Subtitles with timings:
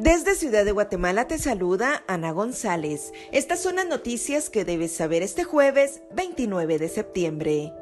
[0.00, 3.12] Desde Ciudad de Guatemala te saluda Ana González.
[3.32, 7.72] Estas son las noticias que debes saber este jueves 29 de septiembre.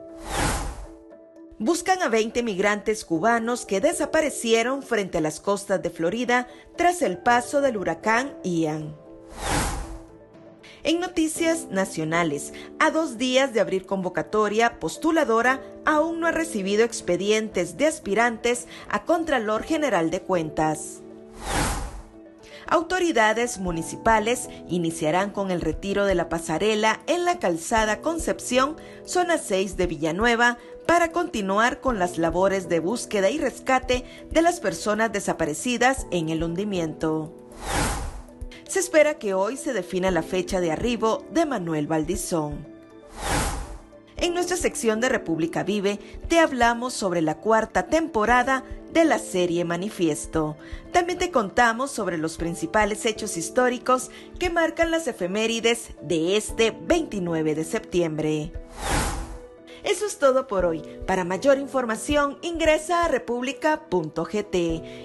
[1.58, 7.19] Buscan a 20 migrantes cubanos que desaparecieron frente a las costas de Florida tras el
[7.19, 8.96] paso del huracán Ian.
[10.85, 17.77] En noticias nacionales, a dos días de abrir convocatoria, postuladora aún no ha recibido expedientes
[17.77, 21.02] de aspirantes a Contralor General de Cuentas
[22.69, 29.77] autoridades municipales iniciarán con el retiro de la pasarela en la calzada Concepción, zona 6
[29.77, 36.06] de Villanueva, para continuar con las labores de búsqueda y rescate de las personas desaparecidas
[36.11, 37.33] en el hundimiento.
[38.69, 42.67] Se espera que hoy se defina la fecha de arribo de Manuel Valdizón.
[44.19, 48.64] En nuestra sección de República Vive te hablamos sobre la cuarta temporada
[48.96, 50.56] de la serie Manifiesto.
[50.91, 57.55] También te contamos sobre los principales hechos históricos que marcan las efemérides de este 29
[57.55, 58.53] de septiembre.
[59.84, 60.83] Eso es todo por hoy.
[61.06, 64.56] Para mayor información ingresa a república.gt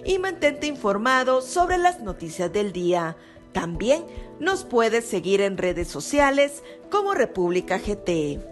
[0.05, 3.17] y mantente informado sobre las noticias del día.
[3.51, 4.05] También
[4.39, 8.50] nos puedes seguir en redes sociales como República GT.